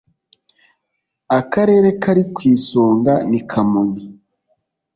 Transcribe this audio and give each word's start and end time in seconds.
akarere 1.39 1.89
kari 2.01 2.23
ku 2.33 2.39
isonga 2.53 3.13
ni 3.29 3.39
kamonyi 3.49 4.03